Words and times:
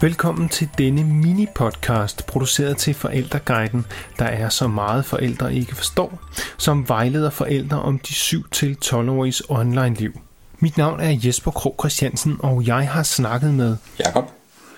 Velkommen 0.00 0.48
til 0.48 0.68
denne 0.78 1.02
mini-podcast, 1.04 2.26
produceret 2.26 2.76
til 2.76 2.94
Forældreguiden, 2.94 3.86
der 4.18 4.24
er 4.24 4.48
så 4.48 4.68
meget 4.68 5.04
forældre 5.04 5.54
ikke 5.54 5.74
forstår, 5.74 6.20
som 6.58 6.88
vejleder 6.88 7.30
forældre 7.30 7.82
om 7.82 7.98
de 7.98 8.12
7-12-åriges 8.12 9.42
online-liv. 9.48 10.20
Mit 10.58 10.76
navn 10.76 11.00
er 11.00 11.18
Jesper 11.24 11.50
Krog 11.50 11.74
Christiansen, 11.80 12.36
og 12.38 12.66
jeg 12.66 12.88
har 12.88 13.02
snakket 13.02 13.54
med 13.54 13.76
Jakob, 13.98 14.30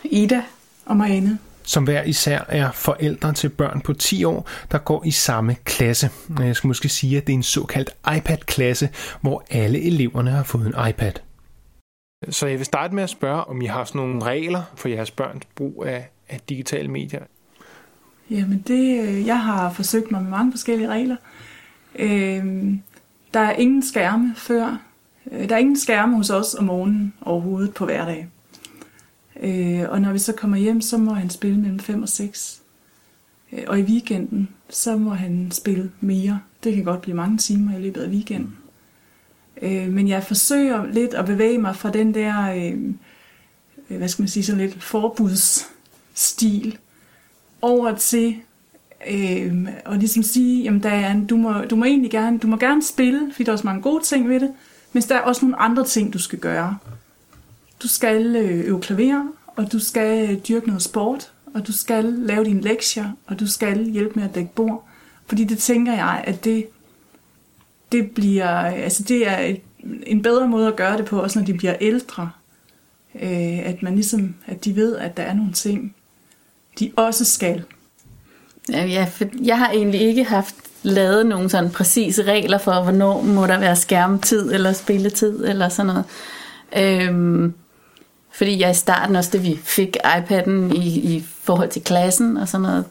Ida 0.05 0.43
og 0.87 0.97
Marianne. 0.97 1.39
som 1.63 1.85
hver 1.85 2.03
især 2.03 2.45
er 2.49 2.73
forældre 2.73 3.33
til 3.33 3.49
børn 3.49 3.81
på 3.81 3.93
10 3.93 4.25
år, 4.25 4.49
der 4.73 4.79
går 4.79 5.05
i 5.05 5.11
samme 5.11 5.57
klasse. 5.65 6.11
Jeg 6.39 6.57
skal 6.57 6.69
måske 6.69 6.89
sige, 6.89 7.17
at 7.17 7.27
det 7.27 7.33
er 7.33 7.37
en 7.37 7.43
såkaldt 7.43 7.91
iPad-klasse, 8.17 8.89
hvor 9.21 9.45
alle 9.51 9.83
eleverne 9.83 10.31
har 10.31 10.43
fået 10.43 10.67
en 10.67 10.89
iPad. 10.89 11.13
Så 12.31 12.47
jeg 12.47 12.59
vil 12.59 12.67
starte 12.67 12.95
med 12.95 13.03
at 13.03 13.11
spørge, 13.11 13.45
om 13.45 13.63
I 13.63 13.67
har 13.67 13.85
sådan 13.85 13.99
nogle 13.99 14.25
regler 14.25 14.63
for 14.75 14.89
jeres 14.89 15.11
børns 15.11 15.45
brug 15.45 15.85
af, 15.87 16.11
af 16.29 16.41
digitale 16.49 16.89
medier. 16.89 17.21
Jamen 18.31 18.65
det, 18.67 19.09
øh, 19.09 19.27
jeg 19.27 19.41
har 19.41 19.73
forsøgt 19.73 20.11
mig 20.11 20.23
med 20.23 20.31
mange 20.31 20.53
forskellige 20.53 20.89
regler. 20.89 21.17
Øh, 21.99 22.75
der 23.35 23.41
er 23.41 23.53
ingen 23.53 23.83
skærme 23.83 24.35
før. 24.37 24.83
Øh, 25.33 25.49
der 25.49 25.55
er 25.55 25.59
ingen 25.59 25.79
skærme 25.79 26.17
hos 26.17 26.31
os 26.31 26.55
om 26.55 26.65
morgenen 26.65 27.15
overhovedet 27.21 27.75
på 27.75 27.85
hverdag. 27.85 28.29
Øh, 29.41 29.85
og 29.89 30.01
når 30.01 30.13
vi 30.13 30.19
så 30.19 30.33
kommer 30.33 30.57
hjem, 30.57 30.81
så 30.81 30.99
må 30.99 31.13
han 31.13 31.31
spille 31.31 31.61
mellem 31.61 31.81
5 31.81 32.03
og 32.03 32.09
6. 32.09 32.63
Øh, 33.53 33.65
og 33.67 33.79
i 33.79 33.83
weekenden, 33.83 34.49
så 34.69 34.97
må 34.97 35.11
han 35.11 35.51
spille 35.51 35.93
mere. 36.01 36.41
Det 36.65 36.75
kan 36.75 36.85
godt 36.85 37.01
blive 37.01 37.17
mange 37.17 37.39
timer 37.39 37.79
i 37.79 37.83
løbet 37.83 38.01
af 38.01 38.09
weekenden. 38.09 38.57
Øh, 39.63 39.89
men 39.89 40.09
jeg 40.09 40.25
forsøger 40.25 40.87
lidt 40.87 41.15
at 41.15 41.27
bevæge 41.27 41.59
mig 41.59 41.77
fra 41.77 41.91
den 41.91 42.15
der, 42.15 42.51
øh, 42.51 42.73
øh 43.91 43.97
hvad 43.99 44.09
skal 44.09 44.23
man 44.23 44.29
sige, 44.29 44.45
sådan 44.45 44.61
lidt 44.61 44.83
forbudsstil 44.83 46.79
over 47.63 47.95
til 47.95 48.37
øh, 49.11 49.69
og 49.85 49.97
ligesom 49.97 50.23
sige, 50.23 50.63
jamen 50.63 50.83
der 50.83 50.91
er 50.91 51.11
en, 51.11 51.27
du, 51.27 51.37
må, 51.37 51.53
du 51.71 51.77
må 51.77 51.85
egentlig 51.85 52.11
gerne, 52.11 52.39
du 52.39 52.47
må 52.47 52.57
gerne 52.57 52.83
spille, 52.83 53.33
fordi 53.33 53.45
der 53.45 53.51
er 53.51 53.55
også 53.55 53.67
mange 53.67 53.83
gode 53.83 54.05
ting 54.05 54.29
ved 54.29 54.41
det, 54.41 54.51
men 54.93 55.03
der 55.03 55.15
er 55.15 55.21
også 55.21 55.45
nogle 55.45 55.61
andre 55.61 55.85
ting, 55.85 56.13
du 56.13 56.19
skal 56.19 56.39
gøre. 56.39 56.77
Du 57.83 57.89
skal 57.89 58.37
øh, 58.37 58.69
øve 58.69 58.81
klaver, 58.81 59.27
og 59.57 59.73
du 59.73 59.79
skal 59.79 60.31
øh, 60.31 60.39
dyrke 60.49 60.67
noget 60.67 60.83
sport, 60.83 61.33
og 61.55 61.67
du 61.67 61.73
skal 61.73 62.05
lave 62.05 62.45
dine 62.45 62.61
lektier, 62.61 63.11
og 63.27 63.41
du 63.41 63.47
skal 63.47 63.85
hjælpe 63.85 64.13
med 64.15 64.29
at 64.29 64.35
dække 64.35 64.55
bord. 64.55 64.89
Fordi 65.27 65.45
det 65.45 65.59
tænker 65.59 65.93
jeg, 65.93 66.25
at 66.27 66.45
det, 66.45 66.67
det 67.93 68.11
bliver, 68.11 68.49
altså 68.59 69.03
det 69.03 69.29
er 69.29 69.39
et, 69.39 69.61
en 70.07 70.23
bedre 70.23 70.49
måde 70.49 70.69
at 70.69 70.77
gøre 70.77 70.97
det 70.97 71.05
på, 71.05 71.23
også 71.23 71.39
når 71.39 71.47
de 71.47 71.55
bliver 71.55 71.75
ældre. 71.81 72.31
Øh, 73.15 73.59
at 73.69 73.83
man 73.83 73.95
ligesom, 73.95 74.35
at 74.47 74.65
de 74.65 74.77
ved, 74.77 74.97
at 74.97 75.17
der 75.17 75.23
er 75.23 75.35
nogle 75.35 75.53
ting, 75.53 75.95
de 76.79 76.93
også 76.97 77.25
skal. 77.25 77.65
Ja, 78.69 78.85
ja, 78.85 79.07
for 79.13 79.25
jeg 79.43 79.59
har 79.59 79.71
egentlig 79.71 80.01
ikke 80.01 80.25
haft 80.25 80.55
lavet 80.83 81.27
nogle 81.27 81.51
sådan 81.51 81.71
præcise 81.71 82.23
regler 82.23 82.59
for, 82.59 82.83
hvornår 82.83 83.23
må 83.23 83.47
der 83.47 83.59
være 83.59 83.77
skærmtid 83.77 84.53
eller 84.53 84.73
spilletid 84.73 85.45
eller 85.45 85.69
sådan 85.69 85.87
noget. 85.87 86.05
Øhm, 86.77 87.55
fordi 88.33 88.61
jeg 88.61 88.71
i 88.71 88.75
starten 88.75 89.17
også, 89.17 89.31
da 89.33 89.39
vi 89.39 89.59
fik 89.63 89.97
iPad'en 90.05 90.75
i, 90.75 91.17
i 91.17 91.25
forhold 91.43 91.69
til 91.69 91.83
klassen 91.83 92.37
og 92.37 92.49
sådan 92.49 92.63
noget, 92.63 92.85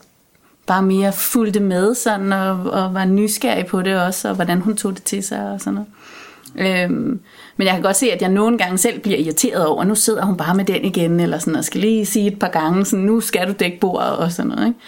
bare 0.67 0.81
mere 0.81 1.13
fulgte 1.13 1.59
med 1.59 1.95
sådan 1.95 2.33
og, 2.33 2.59
og 2.71 2.93
var 2.93 3.05
nysgerrig 3.05 3.65
på 3.65 3.81
det 3.81 4.01
også, 4.01 4.29
og 4.29 4.35
hvordan 4.35 4.61
hun 4.61 4.77
tog 4.77 4.95
det 4.95 5.03
til 5.03 5.23
sig 5.23 5.51
og 5.51 5.59
sådan 5.59 5.73
noget. 5.73 5.89
Øhm, 6.55 7.19
men 7.57 7.67
jeg 7.67 7.73
kan 7.73 7.81
godt 7.81 7.95
se, 7.95 8.11
at 8.11 8.21
jeg 8.21 8.29
nogle 8.29 8.57
gange 8.57 8.77
selv 8.77 8.99
bliver 8.99 9.17
irriteret 9.17 9.65
over, 9.65 9.83
nu 9.83 9.95
sidder 9.95 10.25
hun 10.25 10.37
bare 10.37 10.55
med 10.55 10.65
den 10.65 10.85
igen, 10.85 11.19
eller 11.19 11.37
sådan, 11.37 11.55
og 11.55 11.65
skal 11.65 11.81
lige 11.81 12.05
sige 12.05 12.27
et 12.27 12.39
par 12.39 12.47
gange, 12.47 12.85
sådan, 12.85 13.05
nu 13.05 13.21
skal 13.21 13.47
du 13.47 13.53
dække 13.59 13.79
bordet 13.79 14.17
og 14.17 14.31
sådan 14.31 14.51
noget. 14.51 14.67
Ikke? 14.67 14.79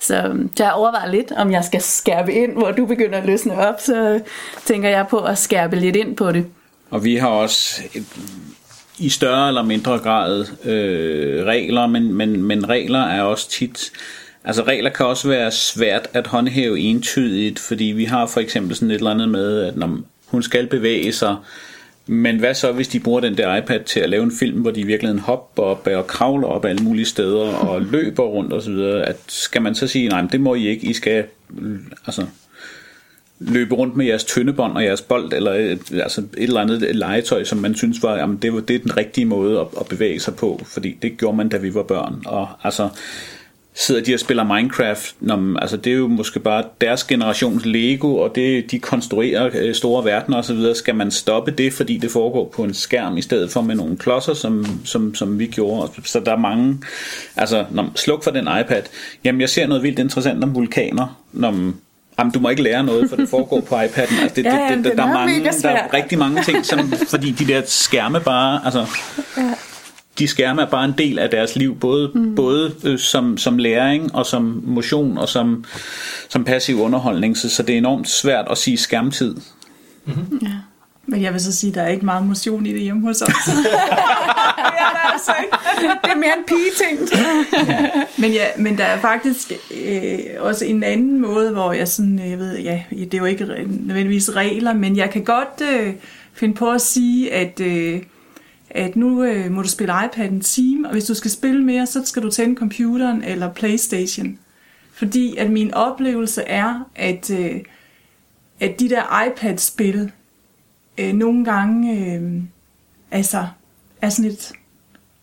Så, 0.00 0.36
så 0.56 0.64
jeg 0.64 0.72
overvejer 0.72 1.10
lidt, 1.10 1.32
om 1.32 1.52
jeg 1.52 1.64
skal 1.64 1.82
skærpe 1.82 2.32
ind, 2.32 2.52
hvor 2.52 2.70
du 2.70 2.86
begynder 2.86 3.18
at 3.18 3.26
løsne 3.26 3.58
op, 3.58 3.80
så 3.80 4.20
tænker 4.64 4.88
jeg 4.88 5.06
på 5.10 5.18
at 5.18 5.38
skærpe 5.38 5.76
lidt 5.76 5.96
ind 5.96 6.16
på 6.16 6.32
det. 6.32 6.46
og 6.90 7.04
vi 7.04 7.16
har 7.16 7.28
også 7.28 7.82
et, 7.94 8.06
i 8.98 9.08
større 9.08 9.48
eller 9.48 9.62
mindre 9.62 9.98
grad 9.98 10.46
øh, 10.64 11.44
regler, 11.44 11.86
men, 11.86 12.14
men, 12.14 12.42
men 12.42 12.68
regler 12.68 13.02
er 13.02 13.22
også 13.22 13.50
tit... 13.50 13.92
Altså 14.48 14.62
regler 14.62 14.90
kan 14.90 15.06
også 15.06 15.28
være 15.28 15.50
svært 15.50 16.08
at 16.12 16.26
håndhæve 16.26 16.78
entydigt, 16.78 17.58
fordi 17.58 17.84
vi 17.84 18.04
har 18.04 18.26
for 18.26 18.40
eksempel 18.40 18.76
sådan 18.76 18.90
et 18.90 18.94
eller 18.94 19.10
andet 19.10 19.28
med, 19.28 19.60
at 19.60 19.76
når 19.76 20.00
hun 20.26 20.42
skal 20.42 20.66
bevæge 20.66 21.12
sig, 21.12 21.36
men 22.06 22.38
hvad 22.38 22.54
så, 22.54 22.72
hvis 22.72 22.88
de 22.88 23.00
bruger 23.00 23.20
den 23.20 23.36
der 23.36 23.56
iPad 23.56 23.80
til 23.84 24.00
at 24.00 24.10
lave 24.10 24.22
en 24.22 24.32
film, 24.32 24.60
hvor 24.60 24.70
de 24.70 24.80
i 24.80 24.84
virkeligheden 24.84 25.20
hopper 25.20 25.62
op 25.62 25.86
og 25.86 26.06
kravler 26.06 26.48
op 26.48 26.64
alle 26.64 26.84
mulige 26.84 27.06
steder 27.06 27.46
og 27.46 27.82
løber 27.92 28.22
rundt 28.22 28.52
og 28.52 28.62
så 28.62 28.70
videre, 28.70 29.06
at 29.06 29.16
skal 29.26 29.62
man 29.62 29.74
så 29.74 29.86
sige, 29.86 30.08
nej, 30.08 30.22
men 30.22 30.30
det 30.32 30.40
må 30.40 30.54
I 30.54 30.68
ikke, 30.68 30.86
I 30.86 30.92
skal 30.92 31.24
altså, 32.06 32.26
løbe 33.38 33.74
rundt 33.74 33.96
med 33.96 34.06
jeres 34.06 34.24
tyndebånd 34.24 34.76
og 34.76 34.84
jeres 34.84 35.02
bold, 35.02 35.32
eller 35.32 35.52
altså 36.02 36.20
et 36.20 36.28
eller 36.42 36.60
andet 36.60 36.96
legetøj, 36.96 37.44
som 37.44 37.58
man 37.58 37.74
synes 37.74 38.02
var, 38.02 38.16
jamen 38.16 38.36
det, 38.36 38.54
var, 38.54 38.60
det 38.60 38.76
er 38.76 38.80
den 38.80 38.96
rigtige 38.96 39.24
måde 39.24 39.60
at, 39.60 39.66
at 39.80 39.86
bevæge 39.86 40.20
sig 40.20 40.34
på, 40.34 40.60
fordi 40.66 40.98
det 41.02 41.18
gjorde 41.18 41.36
man, 41.36 41.48
da 41.48 41.56
vi 41.56 41.74
var 41.74 41.82
børn. 41.82 42.22
Og 42.26 42.48
altså, 42.64 42.88
sidder 43.80 44.00
de 44.00 44.14
og 44.14 44.20
spiller 44.20 44.44
Minecraft, 44.44 45.14
man- 45.20 45.56
altså 45.60 45.76
det 45.76 45.92
er 45.92 45.96
jo 45.96 46.06
måske 46.08 46.40
bare 46.40 46.64
deres 46.80 47.04
generations 47.04 47.64
Lego, 47.64 48.16
og 48.16 48.34
det, 48.34 48.70
de 48.70 48.78
konstruerer 48.78 49.50
øh, 49.54 49.74
store 49.74 50.04
verdener 50.04 50.38
osv., 50.38 50.74
skal 50.74 50.94
man 50.94 51.10
stoppe 51.10 51.50
det, 51.50 51.72
fordi 51.72 51.96
det 51.96 52.10
foregår 52.10 52.52
på 52.56 52.64
en 52.64 52.74
skærm, 52.74 53.16
i 53.16 53.22
stedet 53.22 53.50
for 53.50 53.60
med 53.60 53.74
nogle 53.74 53.96
klodser, 53.96 54.34
som, 54.34 54.66
som, 54.84 55.14
som 55.14 55.38
vi 55.38 55.46
gjorde. 55.46 55.90
Så 56.04 56.20
der 56.20 56.32
er 56.32 56.38
mange, 56.38 56.78
altså 57.36 57.64
når, 57.70 57.92
sluk 57.94 58.24
for 58.24 58.30
den 58.30 58.48
iPad, 58.60 58.82
jamen 59.24 59.40
jeg 59.40 59.48
ser 59.48 59.66
noget 59.66 59.82
vildt 59.82 59.98
interessant 59.98 60.44
om 60.44 60.54
vulkaner, 60.54 61.20
når 61.32 61.54
Jamen, 62.20 62.32
du 62.32 62.40
må 62.40 62.48
ikke 62.48 62.62
lære 62.62 62.84
noget, 62.84 63.10
for 63.10 63.16
det 63.16 63.28
foregår 63.28 63.60
på 63.60 63.74
iPad'en. 63.74 64.22
Altså, 64.22 64.32
det, 64.36 64.44
Ja, 64.44 64.50
det, 64.50 64.58
jamen, 64.58 64.78
det, 64.78 64.90
det, 64.90 64.98
der, 64.98 65.04
er 65.06 65.12
mange, 65.12 65.44
der 65.62 65.68
er 65.68 65.94
rigtig 65.94 66.18
mange 66.18 66.42
ting, 66.42 66.66
som, 66.66 66.92
fordi 67.08 67.30
de 67.30 67.46
der 67.46 67.62
skærme 67.66 68.20
bare, 68.20 68.60
altså, 68.64 68.86
de 70.18 70.28
skærme 70.28 70.62
er 70.62 70.66
bare 70.66 70.84
en 70.84 70.94
del 70.98 71.18
af 71.18 71.30
deres 71.30 71.56
liv, 71.56 71.76
både, 71.76 72.10
mm. 72.14 72.34
både 72.34 72.74
øh, 72.84 72.98
som, 72.98 73.38
som 73.38 73.58
læring 73.58 74.14
og 74.14 74.26
som 74.26 74.62
motion 74.66 75.18
og 75.18 75.28
som, 75.28 75.64
som 76.28 76.44
passiv 76.44 76.80
underholdning, 76.80 77.36
så, 77.36 77.50
så 77.50 77.62
det 77.62 77.74
er 77.74 77.78
enormt 77.78 78.08
svært 78.08 78.46
at 78.50 78.58
sige 78.58 78.76
skærmtid. 78.76 79.36
Ja. 80.42 80.48
Men 81.10 81.22
jeg 81.22 81.32
vil 81.32 81.40
så 81.40 81.52
sige, 81.52 81.70
at 81.70 81.74
der 81.74 81.82
er 81.82 81.88
ikke 81.88 82.04
meget 82.04 82.26
motion 82.26 82.66
i 82.66 82.72
det 82.72 82.80
hjemme 82.80 83.02
hos 83.02 83.22
os. 83.22 83.28
det 83.46 83.66
er 84.78 84.90
der 84.92 85.12
altså 85.12 85.32
ikke. 85.42 85.56
Det 86.04 86.10
er 86.10 86.16
mere 86.16 86.38
en 86.38 86.44
pige-ting. 86.46 87.22
Men, 88.18 88.32
ja, 88.32 88.44
men 88.58 88.78
der 88.78 88.84
er 88.84 89.00
faktisk 89.00 89.52
øh, 89.84 90.18
også 90.38 90.64
en 90.64 90.82
anden 90.82 91.20
måde, 91.20 91.52
hvor 91.52 91.72
jeg 91.72 91.88
sådan, 91.88 92.20
øh, 92.20 92.30
jeg 92.30 92.38
ved, 92.38 92.58
ja, 92.58 92.82
det 92.90 93.14
er 93.14 93.18
jo 93.18 93.24
ikke 93.24 93.44
nødvendigvis 93.68 94.30
regler, 94.36 94.72
men 94.72 94.96
jeg 94.96 95.10
kan 95.10 95.24
godt 95.24 95.62
øh, 95.72 95.94
finde 96.32 96.54
på 96.54 96.70
at 96.70 96.80
sige, 96.80 97.32
at, 97.32 97.60
øh, 97.60 98.02
at 98.70 98.96
nu 98.96 99.24
øh, 99.24 99.50
må 99.50 99.62
du 99.62 99.68
spille 99.68 99.94
iPad 100.04 100.28
en 100.28 100.40
time, 100.40 100.88
og 100.88 100.92
hvis 100.92 101.04
du 101.04 101.14
skal 101.14 101.30
spille 101.30 101.64
mere, 101.64 101.86
så 101.86 102.02
skal 102.04 102.22
du 102.22 102.30
tænde 102.30 102.56
computeren 102.56 103.24
eller 103.24 103.52
Playstation. 103.52 104.38
Fordi 104.92 105.36
at 105.36 105.50
min 105.50 105.74
oplevelse 105.74 106.42
er, 106.42 106.90
at, 106.94 107.30
øh, 107.30 107.60
at 108.60 108.80
de 108.80 108.88
der 108.88 109.26
iPad-spil 109.26 110.12
øh, 110.98 111.12
nogle 111.12 111.44
gange 111.44 112.14
øh, 112.14 112.42
altså, 113.10 113.46
er 114.02 114.08
sådan 114.08 114.30
lidt 114.30 114.52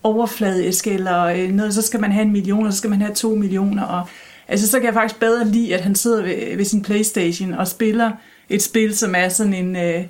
overfladisk, 0.04 0.88
eller 0.88 1.24
øh, 1.24 1.52
noget, 1.52 1.74
så 1.74 1.82
skal 1.82 2.02
man 2.02 2.12
have 2.12 2.26
en 2.26 2.32
million, 2.32 2.66
og 2.66 2.74
så 2.74 2.78
skal 2.78 2.90
man 2.90 3.02
have 3.02 3.14
to 3.14 3.36
millioner, 3.36 3.84
og 3.84 4.08
altså, 4.48 4.68
så 4.68 4.80
kan 4.80 4.86
jeg 4.86 4.94
faktisk 4.94 5.20
bedre 5.20 5.48
lide, 5.48 5.76
at 5.76 5.82
han 5.82 5.96
sidder 5.96 6.24
ved, 6.24 6.58
ved 6.58 6.66
sin 6.66 6.82
Playstation 6.82 7.54
og 7.54 7.68
spiller 7.68 8.12
et 8.50 8.62
spil, 8.62 8.98
som 8.98 9.16
er 9.18 9.30
sådan 9.30 9.54
en, 9.54 9.76
øh, 9.76 10.06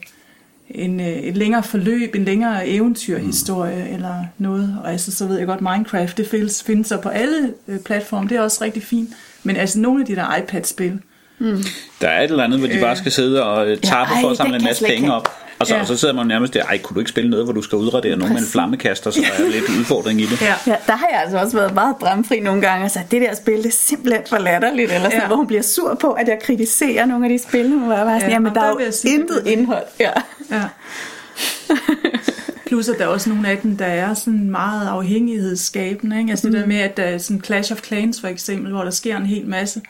en, 0.69 0.99
øh, 0.99 1.07
et 1.07 1.37
længere 1.37 1.63
forløb, 1.63 2.15
en 2.15 2.25
længere 2.25 2.67
eventyrhistorie, 2.67 3.85
mm. 3.89 3.93
eller 3.95 4.23
noget, 4.37 4.77
og 4.83 4.91
altså, 4.91 5.11
så 5.11 5.25
ved 5.27 5.37
jeg 5.37 5.47
godt, 5.47 5.61
Minecraft, 5.61 6.17
det 6.17 6.27
findes, 6.27 6.63
findes 6.63 6.87
så 6.87 6.97
på 6.97 7.09
alle 7.09 7.53
øh, 7.67 7.79
platforme, 7.79 8.29
det 8.29 8.37
er 8.37 8.41
også 8.41 8.63
rigtig 8.63 8.83
fint, 8.83 9.09
men 9.43 9.55
altså 9.55 9.79
nogle 9.79 10.01
af 10.01 10.05
de 10.05 10.15
der 10.15 10.35
iPad-spil, 10.35 10.99
Der 12.01 12.07
er 12.07 12.21
et 12.21 12.29
eller 12.29 12.43
andet, 12.43 12.59
hvor 12.59 12.67
de 12.67 12.79
bare 12.81 12.95
skal 12.95 13.11
sidde 13.11 13.43
og 13.43 13.67
øh, 13.67 13.77
tappe 13.77 14.13
ej, 14.13 14.21
for 14.21 14.29
at 14.29 14.37
samle 14.37 14.55
en 14.55 14.63
masse 14.63 14.85
penge 14.85 15.13
op. 15.13 15.29
Og 15.59 15.67
så, 15.67 15.75
Ja. 15.75 15.81
og 15.81 15.87
så 15.87 15.97
sidder 15.97 16.13
man 16.13 16.27
nærmest 16.27 16.53
der, 16.53 16.63
ej, 16.63 16.77
kunne 16.77 16.95
du 16.95 16.99
ikke 16.99 17.09
spille 17.09 17.29
noget, 17.29 17.45
hvor 17.45 17.53
du 17.53 17.61
skal 17.61 17.77
udradere 17.77 18.15
nogen 18.17 18.33
med 18.33 18.41
en 18.41 18.47
flammekaster, 18.47 19.11
så 19.11 19.19
der 19.37 19.43
er 19.45 19.49
lidt 19.49 19.69
udfordring 19.79 20.21
i 20.21 20.25
det. 20.25 20.41
ja. 20.41 20.53
Ja, 20.67 20.75
der 20.87 20.95
har 20.95 21.07
jeg 21.11 21.21
altså 21.21 21.37
også 21.37 21.57
været 21.57 21.73
meget 21.73 21.95
bramfri 21.99 22.39
nogle 22.39 22.61
gange 22.61 22.85
og 22.85 22.91
sagt, 22.91 23.11
det 23.11 23.21
der 23.21 23.35
spil, 23.35 23.57
det 23.57 23.65
er 23.65 23.69
simpelthen 23.71 24.23
for 24.29 24.37
latterligt, 24.37 24.91
eller 24.91 25.09
sådan, 25.09 25.21
Ja. 25.21 25.27
hvor 25.27 25.35
hun 25.35 25.47
bliver 25.47 25.61
sur 25.63 25.93
på, 26.01 26.11
at 26.11 26.27
jeg 26.27 26.37
kritiserer 26.43 27.05
nogle 27.05 27.25
af 27.25 27.29
de 27.29 27.39
spil, 27.49 27.79
hvor 27.79 27.93
jeg 27.95 28.05
bare 28.05 28.19
sådan, 28.19 28.29
Ja, 28.29 28.35
jamen 28.35 28.53
der 28.55 28.61
der 28.61 28.67
er 28.79 28.85
jo 28.85 28.91
sige, 28.91 29.13
intet 29.13 29.41
det 29.45 29.51
indhold. 29.51 29.83
Ja. 29.99 30.11
Ja. 30.51 30.63
Plus 32.67 32.89
at 32.89 32.95
der 32.97 33.03
er 33.03 33.07
også 33.07 33.29
nogle 33.29 33.49
af 33.49 33.57
dem, 33.57 33.77
der 33.77 33.85
er 33.85 34.13
sådan 34.13 34.49
meget 34.51 34.87
afhængighedsskabende. 34.87 36.19
Ikke? 36.19 36.31
Altså 36.31 36.47
mm. 36.47 36.53
det 36.53 36.61
der 36.61 36.67
med, 36.67 36.77
at 36.79 36.97
der 36.97 37.03
er 37.03 37.17
sådan 37.17 37.41
Clash 37.45 37.71
of 37.71 37.81
Clans 37.83 38.21
for 38.21 38.27
eksempel, 38.27 38.71
hvor 38.71 38.83
der 38.83 38.91
sker 38.91 39.17
en 39.17 39.25
hel 39.25 39.47
masse. 39.47 39.81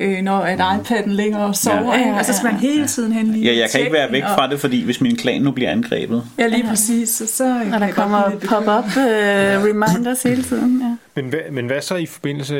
Øh, 0.00 0.22
når 0.22 0.38
at 0.38 0.60
iPad'en 0.60 1.08
ligger 1.08 1.38
og 1.38 1.56
sover, 1.56 1.94
Ja, 1.94 2.00
ja, 2.00 2.08
ja, 2.08 2.18
og 2.18 2.24
så 2.24 2.32
skal 2.32 2.52
man 2.52 2.60
hele 2.60 2.86
tiden 2.86 3.12
hen 3.12 3.32
lige 3.32 3.44
Ja, 3.44 3.58
jeg 3.58 3.70
kan 3.70 3.80
ikke 3.80 3.92
være 3.92 4.12
væk 4.12 4.22
fra 4.22 4.50
det, 4.50 4.60
fordi 4.60 4.84
hvis 4.84 5.00
min 5.00 5.16
klan 5.16 5.42
nu 5.42 5.50
bliver 5.50 5.70
angrebet. 5.70 6.24
Ja, 6.38 6.46
lige 6.46 6.64
præcis. 6.64 7.08
Så, 7.08 7.26
så 7.26 7.62
Og 7.74 7.80
der 7.80 7.90
kommer 7.90 8.22
pop-up 8.48 8.84
uh, 8.84 9.64
reminders 9.64 10.22
hele 10.22 10.42
tiden. 10.42 10.80
Ja. 10.80 11.20
Men 11.22 11.30
hvad, 11.30 11.40
men 11.52 11.66
hvad 11.66 11.80
så 11.80 11.96
i 11.96 12.06
forbindelse 12.06 12.54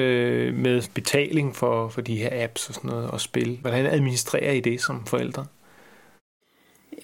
med 0.53 0.83
betaling 0.95 1.57
for, 1.57 1.89
for 1.89 2.01
de 2.01 2.17
her 2.17 2.45
apps 2.45 2.69
og 2.69 2.75
sådan 2.75 2.91
noget, 2.91 3.11
og 3.11 3.21
spil? 3.21 3.59
Hvordan 3.61 3.87
administrerer 3.87 4.53
I 4.53 4.61
det 4.61 4.81
som 4.81 5.07
forældre? 5.07 5.45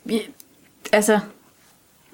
Vi, 0.04 0.20
altså, 0.92 1.18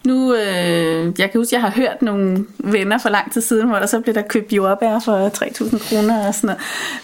nu, 0.04 0.34
øh, 0.34 1.14
jeg 1.18 1.30
kan 1.30 1.40
huske, 1.40 1.54
jeg 1.54 1.60
har 1.60 1.70
hørt 1.70 2.02
nogle 2.02 2.46
venner 2.58 2.98
for 2.98 3.08
lang 3.08 3.32
tid 3.32 3.40
siden, 3.40 3.68
hvor 3.68 3.78
der 3.78 3.86
så 3.86 4.00
blev 4.00 4.14
der 4.14 4.22
købt 4.22 4.52
jordbær 4.52 4.98
for 4.98 5.28
3.000 5.28 5.88
kroner 5.88 6.26
og 6.26 6.34
sådan 6.34 6.56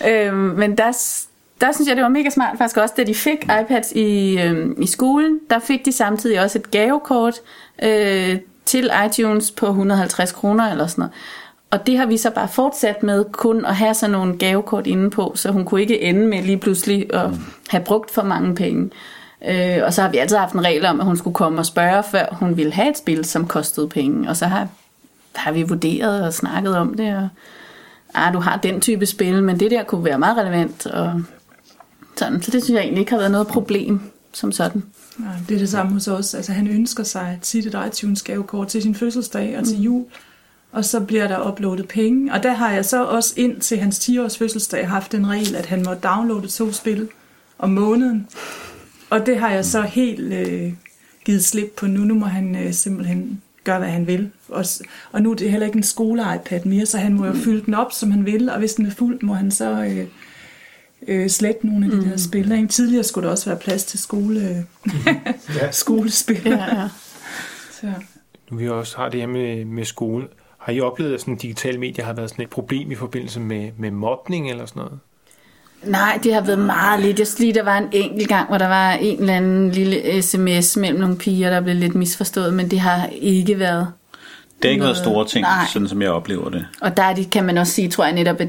noget. 0.02 0.26
Øh, 0.28 0.34
men 0.34 0.78
der, 0.78 0.92
der 1.60 1.72
synes 1.72 1.88
jeg, 1.88 1.96
det 1.96 2.02
var 2.02 2.08
mega 2.08 2.30
smart 2.30 2.58
faktisk 2.58 2.76
også, 2.76 2.94
da 2.96 3.04
de 3.04 3.14
fik 3.14 3.44
iPads 3.44 3.92
i, 3.92 4.38
øh, 4.40 4.68
i 4.78 4.86
skolen, 4.86 5.40
der 5.50 5.58
fik 5.58 5.84
de 5.84 5.92
samtidig 5.92 6.40
også 6.40 6.58
et 6.58 6.70
gavekort 6.70 7.34
øh, 7.82 8.36
til 8.64 8.90
iTunes 9.06 9.50
på 9.50 9.66
150 9.66 10.32
kroner 10.32 10.70
eller 10.70 10.86
sådan 10.86 11.02
noget. 11.02 11.14
Og 11.70 11.86
det 11.86 11.98
har 11.98 12.06
vi 12.06 12.16
så 12.16 12.30
bare 12.30 12.48
fortsat 12.48 13.02
med 13.02 13.24
kun 13.32 13.64
at 13.64 13.76
have 13.76 13.94
sådan 13.94 14.12
nogle 14.12 14.38
gavekort 14.38 14.86
inde 14.86 15.10
på, 15.10 15.32
så 15.34 15.50
hun 15.50 15.64
kunne 15.64 15.80
ikke 15.80 16.00
ende 16.00 16.26
med 16.26 16.42
lige 16.42 16.58
pludselig 16.58 17.14
at 17.14 17.30
have 17.68 17.84
brugt 17.84 18.10
for 18.10 18.22
mange 18.22 18.54
penge. 18.54 18.90
Øh, 19.44 19.78
og 19.84 19.94
så 19.94 20.02
har 20.02 20.08
vi 20.08 20.18
altid 20.18 20.36
haft 20.36 20.54
en 20.54 20.64
regel 20.64 20.84
om, 20.86 21.00
at 21.00 21.06
hun 21.06 21.16
skulle 21.16 21.34
komme 21.34 21.58
og 21.58 21.66
spørge, 21.66 22.02
før 22.02 22.26
hun 22.32 22.56
ville 22.56 22.72
have 22.72 22.90
et 22.90 22.98
spil, 22.98 23.24
som 23.24 23.46
kostede 23.46 23.88
penge. 23.88 24.28
Og 24.28 24.36
så 24.36 24.46
har, 24.46 24.68
har 25.34 25.52
vi 25.52 25.62
vurderet 25.62 26.22
og 26.22 26.34
snakket 26.34 26.76
om 26.76 26.94
det, 26.94 27.16
og 27.16 27.28
ah, 28.14 28.32
du 28.32 28.38
har 28.38 28.56
den 28.56 28.80
type 28.80 29.06
spil, 29.06 29.42
men 29.42 29.60
det 29.60 29.70
der 29.70 29.82
kunne 29.82 30.04
være 30.04 30.18
meget 30.18 30.36
relevant. 30.36 30.86
Og 30.86 31.22
sådan. 32.16 32.42
Så 32.42 32.50
det 32.50 32.64
synes 32.64 32.76
jeg 32.76 32.82
egentlig 32.82 33.00
ikke 33.00 33.12
har 33.12 33.18
været 33.18 33.30
noget 33.30 33.46
problem 33.46 34.00
som 34.32 34.52
sådan. 34.52 34.82
Ja, 35.20 35.24
det 35.48 35.54
er 35.54 35.58
det 35.58 35.68
samme 35.68 35.92
hos 35.92 36.08
os. 36.08 36.34
Altså, 36.34 36.52
han 36.52 36.66
ønsker 36.68 37.04
sig 37.04 37.38
tit 37.42 37.66
et 37.66 37.76
iTunes 37.86 38.22
gavekort 38.22 38.68
til 38.68 38.82
sin 38.82 38.94
fødselsdag 38.94 39.58
og 39.58 39.64
til 39.64 39.82
jul. 39.82 40.04
Og 40.72 40.84
så 40.84 41.00
bliver 41.00 41.28
der 41.28 41.48
uploadet 41.48 41.88
penge. 41.88 42.32
Og 42.32 42.42
der 42.42 42.52
har 42.52 42.72
jeg 42.72 42.84
så 42.84 43.04
også 43.04 43.34
ind 43.36 43.60
til 43.60 43.78
hans 43.78 44.08
10-års 44.08 44.38
fødselsdag 44.38 44.88
haft 44.88 45.14
en 45.14 45.28
regel, 45.28 45.56
at 45.56 45.66
han 45.66 45.82
må 45.82 45.94
downloade 45.94 46.48
to 46.48 46.72
spil 46.72 47.08
om 47.58 47.70
måneden. 47.70 48.28
Og 49.10 49.26
det 49.26 49.38
har 49.38 49.50
jeg 49.50 49.64
så 49.64 49.82
helt 49.82 50.32
øh, 50.32 50.72
givet 51.24 51.44
slip 51.44 51.72
på 51.76 51.86
nu. 51.86 52.00
Nu 52.00 52.14
må 52.14 52.26
han 52.26 52.56
øh, 52.56 52.72
simpelthen 52.72 53.42
gøre, 53.64 53.78
hvad 53.78 53.88
han 53.88 54.06
vil. 54.06 54.30
Og, 54.48 54.64
og 55.12 55.22
nu 55.22 55.30
er 55.30 55.34
det 55.34 55.50
heller 55.50 55.66
ikke 55.66 55.76
en 55.76 55.82
skole-iPad 55.82 56.64
mere, 56.64 56.86
så 56.86 56.98
han 56.98 57.14
må 57.14 57.26
jo 57.26 57.32
fylde 57.32 57.66
den 57.66 57.74
op, 57.74 57.92
som 57.92 58.10
han 58.10 58.26
vil. 58.26 58.50
Og 58.50 58.58
hvis 58.58 58.74
den 58.74 58.86
er 58.86 58.90
fuld, 58.90 59.22
må 59.22 59.34
han 59.34 59.50
så 59.50 59.84
øh, 59.84 60.06
øh, 61.08 61.30
slette 61.30 61.66
nogle 61.66 61.86
af 61.86 61.90
de 61.90 61.96
mm. 61.96 62.04
der 62.04 62.16
spil. 62.16 62.52
Ikke? 62.52 62.66
Tidligere 62.68 63.04
skulle 63.04 63.24
der 63.24 63.30
også 63.30 63.50
være 63.50 63.58
plads 63.58 63.84
til 63.84 63.98
skole, 63.98 64.66
Ja. 65.60 65.70
skolespil. 65.70 66.42
Ja, 66.44 66.80
ja. 66.80 66.88
Så. 67.80 67.92
Nu 68.50 68.56
vi 68.56 68.68
også 68.68 68.96
har 68.96 69.08
det 69.08 69.20
her 69.20 69.26
med, 69.26 69.64
med 69.64 69.84
skole. 69.84 70.28
Har 70.58 70.72
I 70.72 70.80
oplevet, 70.80 71.14
at 71.14 71.20
sådan 71.20 71.36
digitale 71.36 71.78
medier 71.78 72.04
har 72.04 72.12
været 72.12 72.30
sådan 72.30 72.44
et 72.44 72.50
problem 72.50 72.90
i 72.90 72.94
forbindelse 72.94 73.40
med, 73.40 73.70
med 73.78 73.90
mobning 73.90 74.50
eller 74.50 74.66
sådan 74.66 74.80
noget? 74.80 74.98
Nej, 75.86 76.18
det 76.22 76.34
har 76.34 76.40
været 76.40 76.58
meget 76.58 77.02
lidt. 77.02 77.18
Jeg 77.18 77.26
lige, 77.38 77.54
der 77.54 77.62
var 77.62 77.78
en 77.78 77.88
enkelt 77.92 78.28
gang, 78.28 78.48
hvor 78.48 78.58
der 78.58 78.68
var 78.68 78.92
en 78.92 79.20
eller 79.20 79.34
anden 79.34 79.70
lille 79.70 80.22
sms 80.22 80.76
mellem 80.76 81.00
nogle 81.00 81.16
piger, 81.16 81.50
der 81.50 81.60
blev 81.60 81.76
lidt 81.76 81.94
misforstået, 81.94 82.54
men 82.54 82.70
det 82.70 82.80
har 82.80 83.06
ikke 83.12 83.58
været. 83.58 83.86
Det 84.62 84.64
har 84.64 84.70
ikke 84.70 84.82
været 84.84 84.94
Noget- 84.96 85.06
store 85.06 85.26
ting, 85.26 85.42
Nej. 85.42 85.64
sådan 85.72 85.88
som 85.88 86.02
jeg 86.02 86.10
oplever 86.10 86.50
det. 86.50 86.66
Og 86.80 86.96
der 86.96 87.02
er 87.02 87.14
de, 87.14 87.24
kan 87.24 87.44
man 87.44 87.58
også 87.58 87.72
sige, 87.72 87.88
tror 87.88 88.04
jeg 88.04 88.12
netop, 88.14 88.40
at 88.40 88.48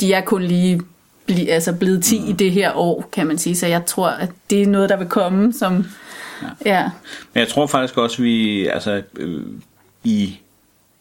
de 0.00 0.12
er 0.12 0.20
kun 0.20 0.42
lige 0.42 0.82
bli, 1.26 1.48
altså 1.48 1.72
blevet 1.72 2.04
10 2.04 2.20
mm. 2.20 2.28
i 2.28 2.32
det 2.32 2.52
her 2.52 2.72
år, 2.74 3.08
kan 3.12 3.26
man 3.26 3.38
sige. 3.38 3.56
Så 3.56 3.66
jeg 3.66 3.86
tror, 3.86 4.08
at 4.08 4.28
det 4.50 4.62
er 4.62 4.66
noget, 4.66 4.88
der 4.88 4.96
vil 4.96 5.06
komme, 5.08 5.52
som... 5.52 5.86
Ja. 6.42 6.48
ja. 6.64 6.82
Men 7.34 7.40
jeg 7.40 7.48
tror 7.48 7.66
faktisk 7.66 7.98
også, 7.98 8.16
at 8.16 8.22
vi 8.24 8.66
altså, 8.66 9.02
øh, 9.16 9.42
i, 10.04 10.38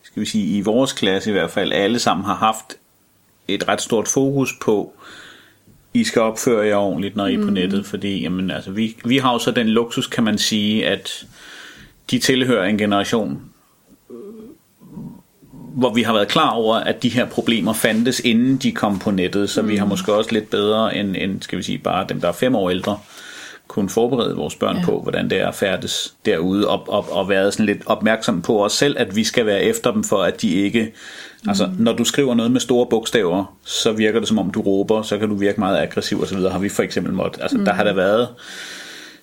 skal 0.03 0.19
vi 0.21 0.25
sige, 0.25 0.57
i 0.57 0.61
vores 0.61 0.93
klasse 0.93 1.29
i 1.29 1.33
hvert 1.33 1.51
fald, 1.51 1.71
alle 1.73 1.99
sammen 1.99 2.25
har 2.25 2.35
haft 2.35 2.65
et 3.47 3.67
ret 3.67 3.81
stort 3.81 4.07
fokus 4.07 4.53
på, 4.61 4.93
I 5.93 6.03
skal 6.03 6.21
opføre 6.21 6.67
jer 6.67 6.75
ordentligt, 6.75 7.15
når 7.15 7.27
I 7.27 7.35
er 7.35 7.43
på 7.43 7.51
nettet, 7.51 7.85
fordi 7.85 8.21
jamen, 8.21 8.51
altså, 8.51 8.71
vi, 8.71 8.97
vi 9.05 9.17
har 9.17 9.33
jo 9.33 9.39
så 9.39 9.51
den 9.51 9.69
luksus, 9.69 10.07
kan 10.07 10.23
man 10.23 10.37
sige, 10.37 10.87
at 10.87 11.25
de 12.11 12.19
tilhører 12.19 12.65
en 12.65 12.77
generation, 12.77 13.41
hvor 15.75 15.93
vi 15.93 16.03
har 16.03 16.13
været 16.13 16.27
klar 16.27 16.49
over, 16.49 16.75
at 16.75 17.03
de 17.03 17.09
her 17.09 17.25
problemer 17.25 17.73
fandtes, 17.73 18.19
inden 18.19 18.57
de 18.57 18.71
kom 18.71 18.99
på 18.99 19.11
nettet, 19.11 19.49
så 19.49 19.61
vi 19.61 19.75
har 19.75 19.85
måske 19.85 20.13
også 20.13 20.31
lidt 20.31 20.49
bedre 20.49 20.95
end, 20.95 21.15
end 21.17 21.41
skal 21.41 21.57
vi 21.57 21.63
sige, 21.63 21.77
bare 21.77 22.05
dem, 22.09 22.21
der 22.21 22.27
er 22.27 22.31
fem 22.31 22.55
år 22.55 22.69
ældre, 22.69 22.99
kunne 23.69 23.89
forberede 23.89 24.35
vores 24.35 24.55
børn 24.55 24.77
ja. 24.77 24.85
på, 24.85 25.01
hvordan 25.01 25.29
det 25.29 25.41
er 25.41 25.47
at 25.47 25.55
færdes 25.55 26.13
derude, 26.25 26.67
og, 26.67 26.83
og, 26.87 27.11
og 27.11 27.29
været 27.29 27.53
sådan 27.53 27.65
lidt 27.65 27.81
opmærksom 27.85 28.41
på 28.41 28.65
os 28.65 28.73
selv, 28.73 28.95
at 28.99 29.15
vi 29.15 29.23
skal 29.23 29.45
være 29.45 29.63
efter 29.63 29.91
dem, 29.91 30.03
for 30.03 30.23
at 30.23 30.41
de 30.41 30.53
ikke... 30.53 30.93
Mm. 31.43 31.49
Altså, 31.49 31.69
når 31.79 31.93
du 31.93 32.03
skriver 32.03 32.35
noget 32.35 32.51
med 32.51 32.59
store 32.59 32.85
bogstaver, 32.85 33.57
så 33.65 33.91
virker 33.91 34.19
det 34.19 34.27
som 34.27 34.39
om 34.39 34.51
du 34.51 34.61
råber, 34.61 35.01
så 35.01 35.17
kan 35.17 35.29
du 35.29 35.35
virke 35.35 35.59
meget 35.59 35.77
aggressiv 35.81 36.21
osv. 36.21 36.37
Har 36.37 36.59
vi 36.59 36.69
for 36.69 36.83
eksempel 36.83 37.13
måttet. 37.13 37.41
Altså, 37.41 37.57
mm. 37.57 37.65
der 37.65 37.73
har 37.73 37.83
der 37.83 37.93
været 37.93 38.27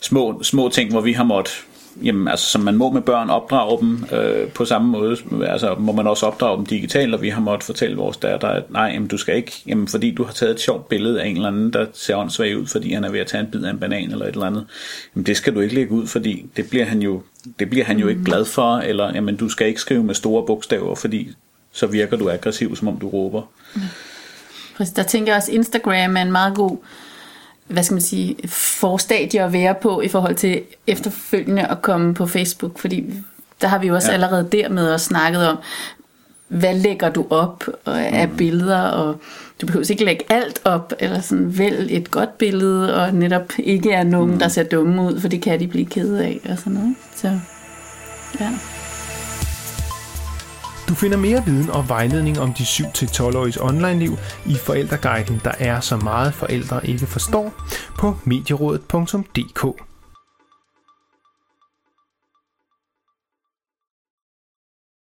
små, 0.01 0.43
små 0.43 0.69
ting, 0.69 0.91
hvor 0.91 1.01
vi 1.01 1.13
har 1.13 1.25
måttet 1.25 1.65
jamen, 2.03 2.29
altså, 2.29 2.47
som 2.47 2.61
man 2.61 2.77
må 2.77 2.91
med 2.91 3.03
børn, 3.03 3.31
opdrage 3.31 3.81
dem 3.81 4.05
øh, 4.13 4.49
på 4.49 4.65
samme 4.65 4.89
måde. 4.89 5.17
Altså, 5.47 5.75
må 5.79 5.93
man 5.93 6.07
også 6.07 6.27
opdrage 6.27 6.57
dem 6.57 6.67
digitalt, 6.67 7.15
og 7.15 7.23
vi 7.23 7.29
har 7.29 7.41
måttet 7.41 7.65
fortælle 7.65 7.97
vores 7.97 8.17
datter, 8.17 8.49
at 8.49 8.71
nej, 8.71 8.91
jamen, 8.95 9.09
du 9.09 9.17
skal 9.17 9.37
ikke, 9.37 9.53
jamen, 9.67 9.89
fordi 9.89 10.11
du 10.11 10.25
har 10.25 10.33
taget 10.33 10.55
et 10.55 10.61
sjovt 10.61 10.89
billede 10.89 11.23
af 11.23 11.27
en 11.27 11.37
eller 11.37 11.49
anden, 11.49 11.73
der 11.73 11.87
ser 11.93 12.17
åndssvag 12.17 12.59
ud, 12.59 12.67
fordi 12.67 12.93
han 12.93 13.05
er 13.05 13.11
ved 13.11 13.21
at 13.21 13.27
tage 13.27 13.41
en 13.41 13.51
bid 13.51 13.65
af 13.65 13.71
en 13.71 13.79
banan 13.79 14.11
eller 14.11 14.27
et 14.27 14.33
eller 14.33 14.47
andet. 14.47 14.67
Jamen, 15.15 15.27
det 15.27 15.37
skal 15.37 15.55
du 15.55 15.61
ikke 15.61 15.75
lægge 15.75 15.93
ud, 15.93 16.07
fordi 16.07 16.47
det 16.57 16.71
bliver 16.71 16.85
han 16.85 17.03
jo, 17.03 17.23
det 17.59 17.71
bliver 17.71 17.85
han 17.85 17.99
jo 17.99 18.09
ikke 18.09 18.25
glad 18.25 18.45
for, 18.45 18.77
eller 18.77 19.15
jamen, 19.15 19.37
du 19.37 19.49
skal 19.49 19.67
ikke 19.67 19.81
skrive 19.81 20.05
med 20.05 20.15
store 20.15 20.47
bogstaver, 20.47 20.95
fordi 20.95 21.31
så 21.73 21.87
virker 21.87 22.17
du 22.17 22.31
aggressiv, 22.31 22.77
som 22.77 22.89
om 22.89 22.99
du 22.99 23.09
råber. 23.09 23.43
Præcis. 24.77 24.95
Der 24.95 25.03
tænker 25.03 25.33
jeg 25.33 25.37
også, 25.37 25.53
Instagram 25.53 26.17
er 26.17 26.23
en 26.23 26.33
meget 26.33 26.55
god 26.55 26.77
hvad 27.69 27.83
skal 27.83 27.95
man 27.95 28.03
sige, 28.03 28.37
forstadie 28.49 29.43
at 29.43 29.53
være 29.53 29.75
på 29.75 30.01
i 30.01 30.09
forhold 30.09 30.35
til 30.35 30.63
efterfølgende 30.87 31.67
at 31.67 31.83
komme 31.83 32.15
på 32.15 32.27
Facebook, 32.27 32.79
fordi 32.79 33.05
der 33.61 33.69
har 33.69 33.79
vi 33.79 33.87
jo 33.87 33.95
også 33.95 34.09
ja. 34.09 34.15
allerede 34.15 34.49
dermed 34.53 34.93
også 34.93 35.07
snakket 35.07 35.49
om, 35.49 35.59
hvad 36.49 36.75
lægger 36.75 37.09
du 37.09 37.27
op 37.31 37.65
af 37.87 38.29
mm. 38.29 38.37
billeder, 38.37 38.83
og 38.83 39.21
du 39.61 39.67
behøver 39.67 39.91
ikke 39.91 40.05
lægge 40.05 40.25
alt 40.29 40.61
op, 40.65 40.93
eller 40.99 41.21
sådan 41.21 41.59
vælg 41.59 41.97
et 41.97 42.11
godt 42.11 42.39
billede, 42.39 43.03
og 43.03 43.15
netop 43.15 43.53
ikke 43.59 43.93
er 43.93 44.03
nogen, 44.03 44.31
mm. 44.31 44.39
der 44.39 44.49
ser 44.49 44.63
dumme 44.63 45.03
ud, 45.03 45.21
for 45.21 45.29
det 45.29 45.43
kan 45.43 45.61
de 45.61 45.69
blive 45.69 45.87
kede 45.87 46.25
af, 46.25 46.41
og 46.51 46.59
sådan 46.59 46.73
noget. 46.73 46.95
Så, 47.15 47.41
ja. 48.41 48.51
Du 50.89 50.95
finder 50.95 51.17
mere 51.17 51.43
viden 51.47 51.71
og 51.71 51.89
vejledning 51.89 52.41
om 52.41 52.53
de 52.53 52.63
7-12-åriges 52.63 53.57
online-liv 53.57 54.19
i 54.47 54.55
forældreguiden, 54.55 55.41
der 55.45 55.53
er 55.59 55.81
så 55.81 55.97
meget 55.97 56.35
forældre 56.35 56.87
ikke 56.87 57.07
forstår, 57.07 57.53
på 57.99 58.17
medierådet.dk. 58.25 59.83